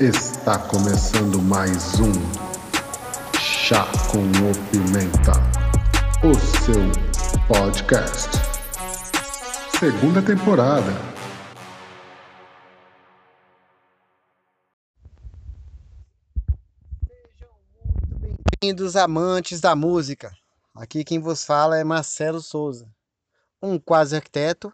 [0.00, 2.10] Está começando mais um
[3.38, 5.32] Chá com o Pimenta,
[6.24, 6.32] o
[6.64, 8.30] seu podcast.
[9.78, 10.90] Segunda temporada.
[18.58, 20.34] Bem-vindos, amantes da música.
[20.74, 22.88] Aqui quem vos fala é Marcelo Souza,
[23.60, 24.72] um quase arquiteto,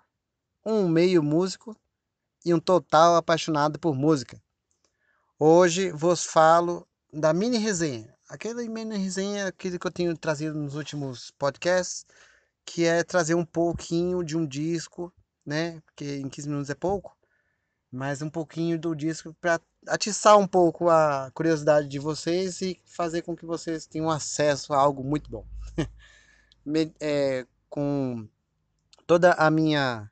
[0.64, 1.76] um meio músico
[2.44, 4.40] e um total apaixonado por música.
[5.38, 10.74] Hoje vos falo da mini resenha, aquela mini resenha aquele que eu tenho trazido nos
[10.74, 12.06] últimos podcasts,
[12.64, 15.12] que é trazer um pouquinho de um disco,
[15.44, 15.82] né?
[15.82, 17.14] Porque em 15 minutos é pouco,
[17.92, 23.20] mas um pouquinho do disco para atiçar um pouco a curiosidade de vocês e fazer
[23.20, 25.46] com que vocês tenham acesso a algo muito bom.
[26.98, 28.26] é, com
[29.06, 30.10] toda a minha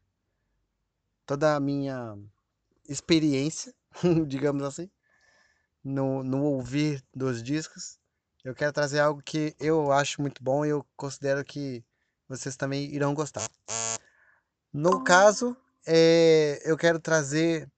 [1.25, 2.15] toda a minha
[2.87, 3.75] experiência,
[4.29, 4.91] digamos assim,
[5.85, 7.99] no, no ouvir dos discos,
[8.43, 11.85] eu quero trazer algo que eu acho muito bom e eu considero que
[12.29, 13.47] vocês também irão gostar.
[14.73, 17.71] No caso, é, eu quero trazer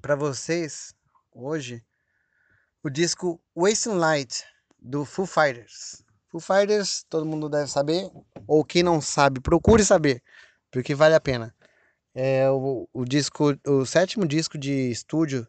[0.00, 0.94] para vocês
[1.32, 1.84] hoje
[2.82, 4.44] o disco Wasting Light
[4.78, 6.02] do Foo Fighters.
[6.28, 8.10] Foo Fighters, todo mundo deve saber,
[8.46, 10.22] ou quem não sabe, procure saber,
[10.70, 11.54] porque vale a pena.
[12.14, 15.46] É o, o disco, o sétimo disco de estúdio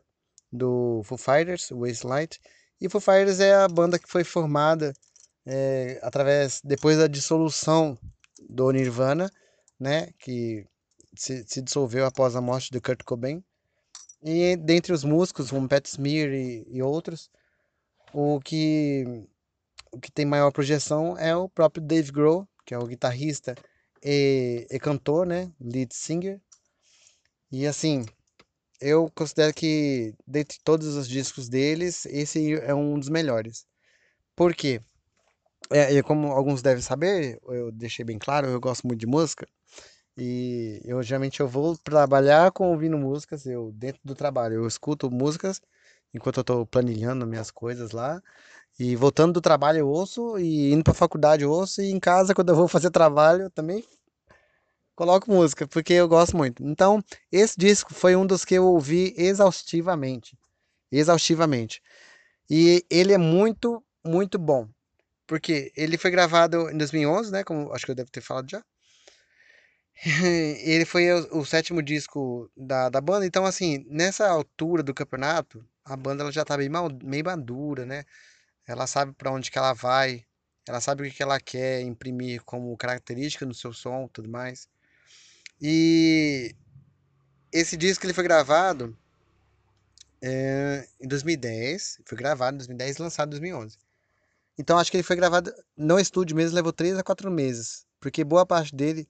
[0.52, 2.40] do Foo Fighters, Wasteland.
[2.80, 4.94] E Foo Fighters é a banda que foi formada
[5.46, 7.98] é, através depois da dissolução
[8.50, 9.32] do Nirvana,
[9.80, 10.66] né, que
[11.16, 13.44] se, se, dissolveu após a morte de Kurt Cobain.
[14.24, 17.30] E dentre os músicos, como Pat Smear e, e outros,
[18.14, 19.28] o que
[19.92, 23.56] o que tem maior projeção é o próprio Dave Grohl, que é o guitarrista
[24.02, 26.40] e, e cantor, né, lead singer
[27.52, 28.06] e assim,
[28.82, 33.66] eu considero que dentre todos os discos deles, esse é um dos melhores.
[34.36, 34.82] Por quê?
[35.70, 39.48] É, como alguns devem saber, eu deixei bem claro, eu gosto muito de música.
[40.18, 45.10] E eu geralmente eu vou trabalhar com ouvindo músicas, eu dentro do trabalho, eu escuto
[45.10, 45.62] músicas
[46.14, 48.22] enquanto eu estou planilhando minhas coisas lá.
[48.80, 52.00] E voltando do trabalho eu ouço, e indo para a faculdade eu ouço, e em
[52.00, 53.84] casa quando eu vou fazer trabalho eu também
[54.96, 56.64] coloco música, porque eu gosto muito.
[56.64, 60.38] Então, esse disco foi um dos que eu ouvi exaustivamente.
[60.92, 61.82] Exaustivamente.
[62.50, 64.68] E ele é muito, muito bom.
[65.26, 67.44] Porque ele foi gravado em 2011, né?
[67.44, 68.64] Como acho que eu devo ter falado já.
[70.66, 73.26] ele foi o, o, sétimo disco da, da banda.
[73.26, 77.86] Então, assim, nessa altura do campeonato, a banda ela já tá bem, mal, meio madura,
[77.86, 78.04] né?
[78.68, 80.26] Ela sabe para onde que ela vai.
[80.68, 84.68] Ela sabe o que, que ela quer imprimir como característica no seu som tudo mais.
[85.62, 86.56] E
[87.52, 88.98] esse disco ele foi gravado
[90.22, 93.78] é, em 2010, foi gravado em 2010 e lançado em 2011.
[94.58, 98.24] Então acho que ele foi gravado no estúdio mesmo, levou 3 a 4 meses, porque
[98.24, 99.08] boa parte dele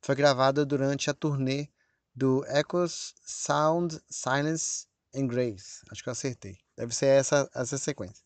[0.00, 1.68] foi gravada durante a turnê
[2.14, 5.80] do Echoes, Sound, Silence and Grace.
[5.90, 6.58] Acho que eu acertei.
[6.76, 8.24] Deve ser essa, essa sequência.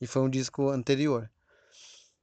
[0.00, 1.30] E foi um disco anterior.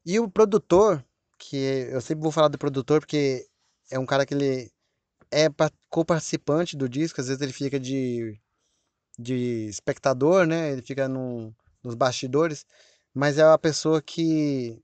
[0.06, 1.04] E o produtor,
[1.38, 3.48] que eu sempre vou falar do produtor porque
[3.90, 4.72] é um cara que ele
[5.32, 5.48] é
[5.90, 8.38] co-participante do disco, às vezes ele fica de,
[9.18, 10.72] de espectador, né?
[10.72, 11.54] Ele fica no,
[11.84, 12.66] nos bastidores,
[13.14, 14.78] mas é uma pessoa que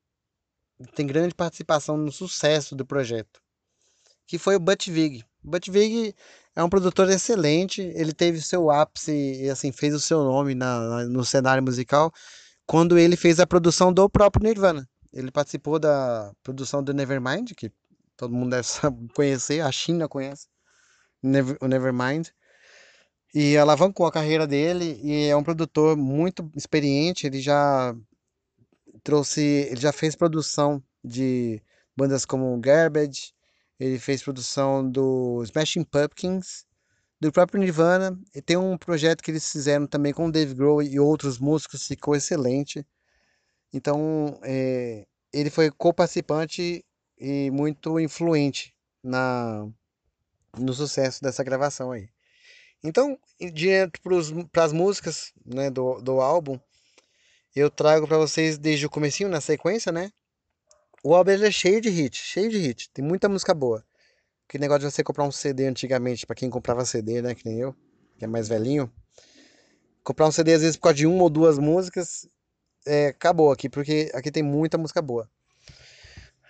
[0.96, 3.42] tem grande participação no sucesso do projeto,
[4.26, 5.26] que foi o Butch Vig.
[5.44, 6.14] Butch Vig
[6.56, 11.06] é um produtor excelente, ele teve seu ápice e assim fez o seu nome na,
[11.06, 12.12] no cenário musical
[12.66, 14.88] quando ele fez a produção do próprio Nirvana.
[15.14, 17.72] Ele participou da produção do Nevermind, que
[18.18, 18.68] todo mundo deve
[19.16, 20.48] conhecer, a China conhece
[21.22, 22.30] Never, o Nevermind.
[23.34, 27.96] E alavancou a carreira dele e é um produtor muito experiente, ele já
[29.04, 31.62] trouxe, ele já fez produção de
[31.96, 33.34] bandas como Garbage,
[33.80, 36.66] ele fez produção do Smashing Pumpkins,
[37.20, 40.82] do próprio Nirvana, e tem um projeto que eles fizeram também com o Dave Grohl
[40.82, 42.86] e outros músicos, ficou excelente.
[43.74, 46.84] Então, é, ele foi co-participante
[47.18, 48.74] e muito influente
[49.04, 49.68] na
[50.58, 52.10] no sucesso dessa gravação aí.
[52.84, 53.18] Então,
[53.54, 54.00] direto
[54.52, 56.60] para as músicas né, do, do álbum,
[57.56, 60.12] eu trago para vocês desde o comecinho, na sequência, né?
[61.04, 62.90] O álbum é cheio de hit, cheio de hit.
[62.92, 63.84] Tem muita música boa.
[64.48, 67.36] Que negócio de você comprar um CD antigamente, para quem comprava CD, né?
[67.36, 67.76] Que nem eu,
[68.18, 68.92] que é mais velhinho.
[70.04, 72.28] Comprar um CD às vezes por causa de uma ou duas músicas,
[72.86, 75.30] é, acabou aqui, porque aqui tem muita música boa.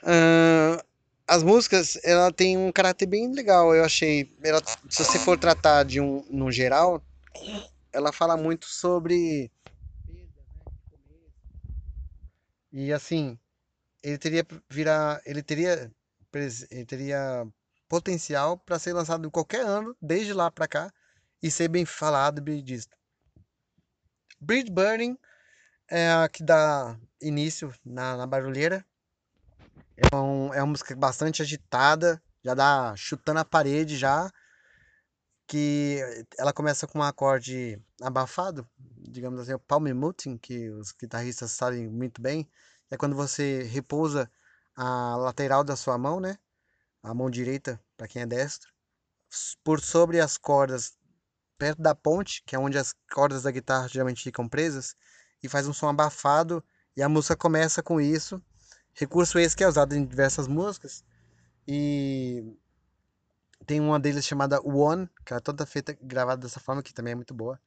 [0.04, 0.82] Uh,
[1.28, 4.34] as músicas, ela tem um caráter bem legal, eu achei.
[4.44, 7.04] Ela, se você for tratar de um no geral,
[7.92, 9.52] ela fala muito sobre
[12.72, 13.40] e assim,
[14.04, 15.92] ele teria virar, ele teria
[16.70, 17.48] ele teria
[17.88, 20.94] potencial para ser lançado em qualquer ano, desde lá para cá,
[21.42, 22.96] e ser bem falado bem visto.
[24.40, 25.18] Bridge Burning
[25.90, 28.86] é a que dá início na, na barulheira.
[29.98, 34.32] É, um, é uma música bastante agitada, já dá chutando a parede já.
[35.50, 36.02] Que
[36.38, 41.88] ela começa com um acorde abafado, digamos assim, o palm muting, que os guitarristas sabem
[41.88, 42.50] muito bem.
[42.92, 44.30] É quando você repousa
[44.76, 46.38] a lateral da sua mão, né?
[47.02, 48.72] A mão direita, para quem é destro,
[49.64, 50.98] por sobre as cordas
[51.58, 54.96] perto da ponte, que é onde as cordas da guitarra geralmente ficam presas,
[55.42, 56.64] e faz um som abafado,
[56.96, 58.42] e a música começa com isso.
[58.98, 61.04] Recurso esse que é usado em diversas músicas.
[61.68, 62.44] E
[63.64, 67.16] tem uma deles chamada One, que é toda feita gravada dessa forma, que também é
[67.16, 67.60] muito boa.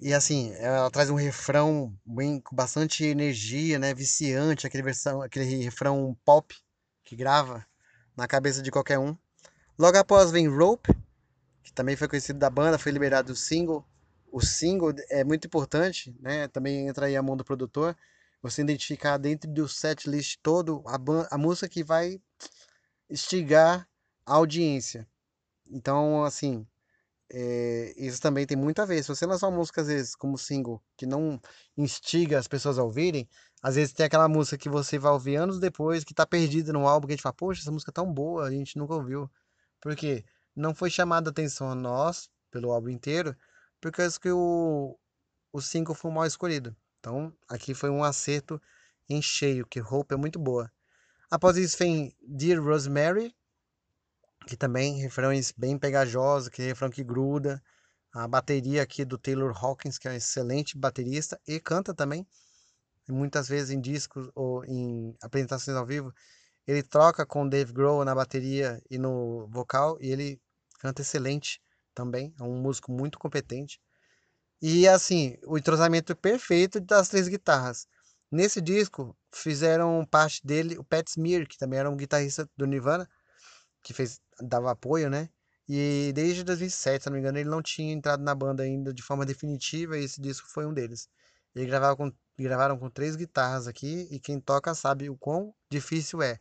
[0.00, 3.94] E assim, ela traz um refrão bem, com bastante energia, né?
[3.94, 6.56] Viciante, aquele, versão, aquele refrão pop
[7.04, 7.64] que grava
[8.16, 9.16] na cabeça de qualquer um.
[9.78, 10.92] Logo após vem Rope,
[11.62, 13.86] que também foi conhecido da banda, foi liberado o single.
[14.32, 16.48] O single é muito importante, né?
[16.48, 17.96] Também entra aí a mão do produtor.
[18.44, 20.98] Você identificar dentro do set list todo a,
[21.34, 22.20] a música que vai
[23.08, 23.88] instigar
[24.26, 25.08] a audiência.
[25.66, 26.66] Então, assim,
[27.32, 29.02] é, isso também tem muito a ver.
[29.02, 31.40] Se você lançar uma música, às vezes, como single, que não
[31.74, 33.26] instiga as pessoas a ouvirem,
[33.62, 36.86] às vezes tem aquela música que você vai ouvir anos depois, que tá perdida no
[36.86, 39.30] álbum, que a gente fala, poxa, essa música é tão boa, a gente nunca ouviu.
[39.80, 40.22] Por quê?
[40.54, 43.34] Não foi chamada atenção a nós, pelo álbum inteiro,
[43.80, 44.98] porque acho que o,
[45.50, 46.76] o single foi mal escolhido.
[47.04, 48.58] Então, aqui foi um acerto
[49.10, 50.72] em cheio, que Hope é muito boa.
[51.30, 53.36] Após isso vem Dear Rosemary,
[54.46, 57.62] que também refrões bem pegajosos, que é refrão que gruda.
[58.10, 62.26] A bateria aqui do Taylor Hawkins, que é um excelente baterista e canta também
[63.06, 66.10] muitas vezes em discos ou em apresentações ao vivo,
[66.66, 70.40] ele troca com o Dave Grohl na bateria e no vocal e ele
[70.78, 71.60] canta excelente
[71.94, 73.78] também, é um músico muito competente.
[74.66, 77.86] E assim, o entrosamento perfeito das três guitarras.
[78.32, 83.06] Nesse disco fizeram parte dele o Pat Smear, que também era um guitarrista do Nirvana,
[83.82, 85.28] que fez dava apoio, né?
[85.68, 89.02] E desde 2007, se não me engano, ele não tinha entrado na banda ainda de
[89.02, 91.10] forma definitiva e esse disco foi um deles.
[91.54, 96.22] Ele gravava com gravaram com três guitarras aqui e quem toca sabe o quão difícil
[96.22, 96.38] é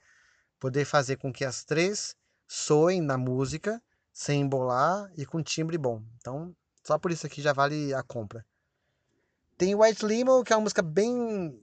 [0.62, 2.16] poder fazer com que as três
[2.48, 3.84] soem na música
[4.14, 6.02] sem embolar e com timbre bom.
[6.16, 8.46] Então, só por isso aqui já vale a compra.
[9.58, 11.60] Tem White Limo, que é uma música bem,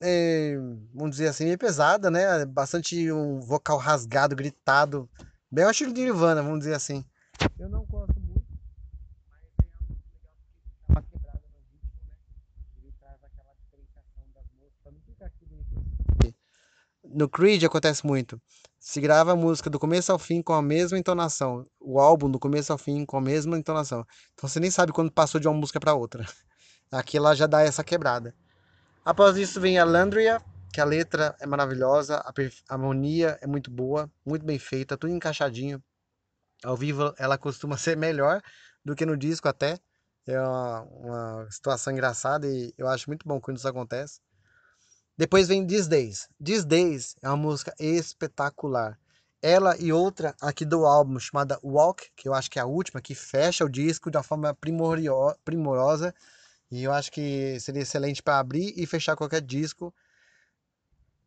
[0.00, 0.56] é,
[0.94, 2.44] vamos dizer assim, meio pesada, né?
[2.46, 5.08] Bastante um vocal rasgado, gritado,
[5.50, 7.04] bem ao estilo de Nirvana, vamos dizer assim.
[7.58, 8.20] Eu não gosto
[17.12, 18.40] no Creed acontece muito.
[18.82, 21.66] Se grava a música do começo ao fim com a mesma entonação.
[21.78, 24.06] O álbum do começo ao fim com a mesma entonação.
[24.32, 26.24] Então você nem sabe quando passou de uma música para outra.
[26.90, 28.34] Aqui ela já dá essa quebrada.
[29.04, 30.40] Após isso vem a Landria,
[30.72, 32.32] que a letra é maravilhosa, a,
[32.72, 35.84] harmonia é muito boa, muito bem feita, tudo encaixadinho.
[36.64, 38.40] Ao vivo ela costuma ser melhor
[38.82, 39.78] do que no disco até.
[40.26, 44.20] É uma, uma situação engraçada e eu acho muito bom quando isso acontece.
[45.20, 46.30] Depois vem These Days.
[46.42, 48.98] These Days é uma música espetacular.
[49.42, 53.02] Ela e outra aqui do álbum chamada Walk, que eu acho que é a última,
[53.02, 54.56] que fecha o disco de uma forma
[55.44, 56.14] primorosa.
[56.70, 59.92] E eu acho que seria excelente para abrir e fechar qualquer disco.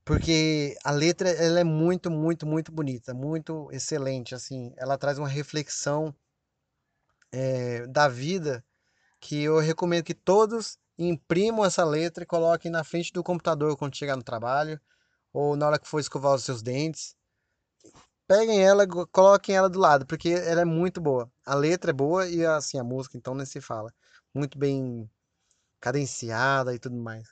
[0.03, 4.33] Porque a letra ela é muito, muito, muito bonita, muito excelente.
[4.33, 6.15] assim Ela traz uma reflexão
[7.31, 8.65] é, da vida
[9.19, 13.95] que eu recomendo que todos imprimam essa letra e coloquem na frente do computador quando
[13.95, 14.79] chegar no trabalho
[15.31, 17.15] ou na hora que for escovar os seus dentes.
[18.27, 21.29] Peguem ela, coloquem ela do lado, porque ela é muito boa.
[21.45, 23.93] A letra é boa e assim a música então nem se fala.
[24.33, 25.09] Muito bem
[25.79, 27.27] cadenciada e tudo mais.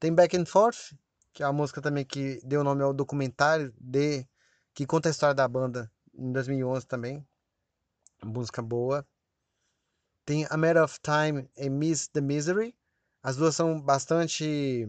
[0.00, 0.96] Tem Back and Forth,
[1.32, 4.26] que é a música também que deu nome ao documentário de
[4.74, 7.24] que conta a história da banda em 2011 também.
[8.24, 9.06] Música boa.
[10.24, 12.74] Tem A Matter of Time e Miss the Misery,
[13.24, 14.86] as duas são bastante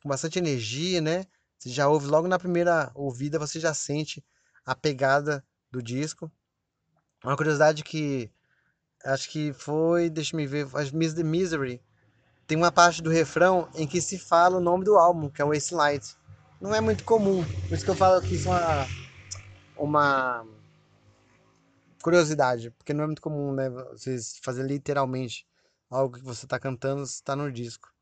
[0.00, 1.26] com bastante energia, né?
[1.58, 4.24] Você já ouve logo na primeira ouvida, você já sente
[4.64, 6.30] a pegada do disco.
[7.24, 8.30] Uma curiosidade que
[9.04, 11.82] acho que foi, deixa me ver, as Miss the Misery.
[12.46, 15.44] Tem uma parte do refrão em que se fala o nome do álbum, que é
[15.72, 16.16] Light.
[16.60, 18.86] Não é muito comum, por isso que eu falo que isso é uma,
[19.76, 20.46] uma
[22.00, 23.68] curiosidade, porque não é muito comum, né?
[23.68, 25.44] Vocês fazer literalmente
[25.90, 27.92] algo que você está cantando está no disco.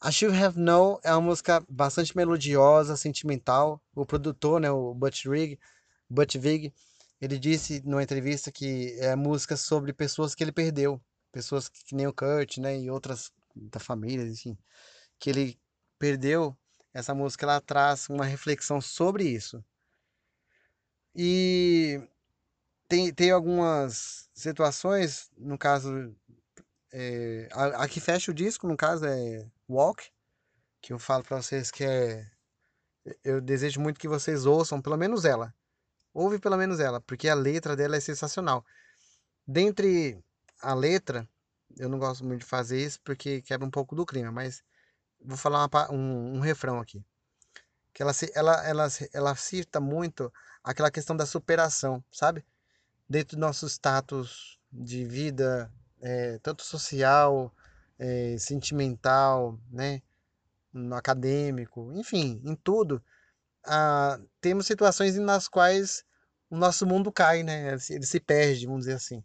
[0.00, 3.80] A Should Have Known é uma música bastante melodiosa, sentimental.
[3.94, 5.58] O produtor, né, o Butch Vig,
[6.10, 6.72] Butch Vig,
[7.20, 11.94] ele disse numa entrevista que é música sobre pessoas que ele perdeu, pessoas que, que
[11.94, 14.58] nem o Kurt, né, e outras da família, assim,
[15.20, 15.58] que ele
[15.98, 16.56] perdeu.
[16.92, 19.64] Essa música ela traz uma reflexão sobre isso.
[21.14, 22.00] E
[22.88, 26.12] tem, tem algumas situações, no caso,
[26.92, 30.10] é, a, a, que fecha o disco, no caso, é Walk,
[30.80, 32.30] que eu falo para vocês que é.
[33.24, 35.52] Eu desejo muito que vocês ouçam, pelo menos ela.
[36.14, 38.64] Ouve pelo menos ela, porque a letra dela é sensacional.
[39.46, 40.22] Dentre
[40.60, 41.28] a letra,
[41.78, 44.62] eu não gosto muito de fazer isso porque quebra um pouco do clima, mas
[45.20, 47.04] vou falar uma, um, um refrão aqui.
[47.92, 50.32] Que ela, ela, ela, ela cita muito
[50.62, 52.44] aquela questão da superação, sabe?
[53.08, 57.54] Dentro do nosso status de vida, é, tanto social,
[57.98, 60.02] é, sentimental, né?
[60.72, 63.02] no acadêmico, enfim, em tudo,
[64.40, 66.04] temos situações nas quais
[66.50, 67.76] o nosso mundo cai, né?
[67.90, 69.22] Ele se perde, vamos dizer assim.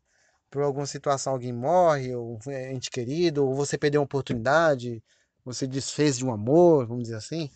[0.49, 5.03] Por alguma situação, alguém morre, ou um ente querido, ou você perdeu uma oportunidade,
[5.43, 7.49] você desfez de um amor, vamos dizer assim.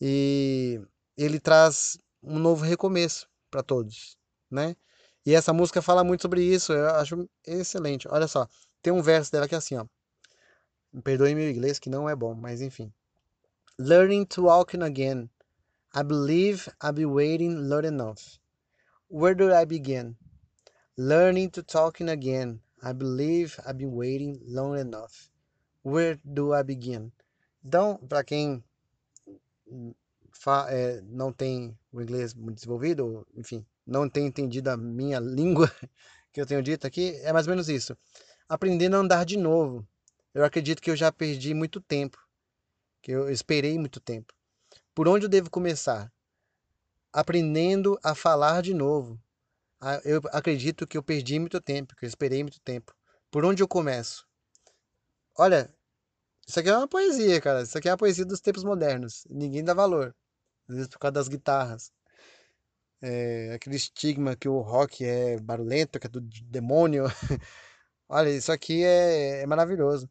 [0.00, 0.80] E
[1.16, 4.16] ele traz um novo recomeço para todos,
[4.50, 4.76] né?
[5.24, 8.08] E essa música fala muito sobre isso, eu acho excelente.
[8.08, 8.48] Olha só,
[8.82, 9.86] tem um verso dela que é assim, ó.
[11.04, 12.92] Perdoe meu inglês que não é bom, mas enfim.
[13.78, 15.30] Learning to walk again.
[15.94, 18.38] I believe I've been waiting long enough.
[19.08, 20.16] Where do I begin?
[20.96, 22.60] Learning to talking again.
[22.82, 25.30] I believe I've been waiting long enough.
[25.82, 27.12] Where do I begin?
[27.64, 28.62] Então, para quem
[30.70, 35.70] é, não tem o inglês muito desenvolvido, enfim, não tem entendido a minha língua
[36.32, 37.96] que eu tenho dito aqui, é mais ou menos isso.
[38.48, 39.86] Aprendendo a andar de novo.
[40.32, 42.18] Eu acredito que eu já perdi muito tempo,
[43.02, 44.32] que eu esperei muito tempo.
[44.94, 46.12] Por onde eu devo começar?
[47.12, 49.20] Aprendendo a falar de novo.
[50.04, 52.94] Eu acredito que eu perdi muito tempo, que eu esperei muito tempo.
[53.30, 54.26] Por onde eu começo?
[55.36, 55.74] Olha,
[56.46, 57.62] isso aqui é uma poesia, cara.
[57.62, 59.24] Isso aqui é a poesia dos tempos modernos.
[59.28, 60.14] Ninguém dá valor.
[60.70, 61.92] Às vezes por causa das guitarras.
[63.02, 67.06] É, aquele estigma que o rock é barulhento, que é do demônio.
[68.08, 70.08] Olha, isso aqui é, é maravilhoso.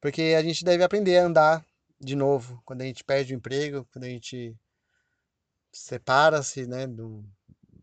[0.00, 1.66] Porque a gente deve aprender a andar
[1.98, 2.60] de novo.
[2.66, 4.54] Quando a gente perde o emprego, quando a gente
[5.72, 7.24] separa-se né, do,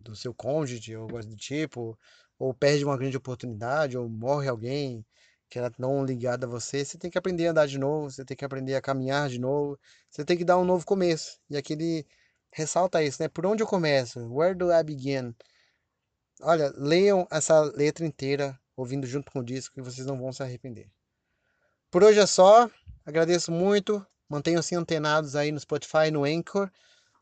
[0.02, 1.98] do seu cônjuge ou coisa do tipo,
[2.38, 5.04] ou perde uma grande oportunidade, ou morre alguém,
[5.50, 8.24] que era não ligada a você, você tem que aprender a andar de novo, você
[8.24, 9.80] tem que aprender a caminhar de novo,
[10.10, 11.40] você tem que dar um novo começo.
[11.50, 12.06] E aqui ele
[12.52, 13.28] ressalta isso, né?
[13.28, 14.20] Por onde eu começo?
[14.34, 15.36] Where do I begin?
[16.42, 20.44] Olha, leiam essa letra inteira, ouvindo junto com o disco, que vocês não vão se
[20.44, 20.90] arrepender.
[21.92, 22.70] Por hoje é só.
[23.06, 24.06] Agradeço muito.
[24.30, 26.70] Mantenham-se antenados aí no Spotify, no Anchor,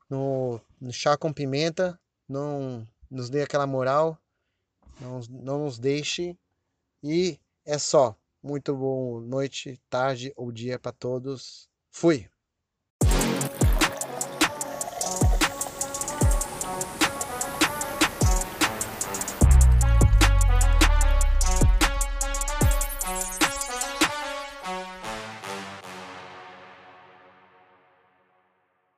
[0.10, 1.98] no, no Chá com Pimenta.
[2.28, 4.18] Não nos dê aquela moral.
[5.00, 6.38] Não, não nos deixe.
[7.02, 8.16] E é só.
[8.42, 11.70] Muito boa noite, tarde ou dia para todos.
[11.92, 12.28] Fui!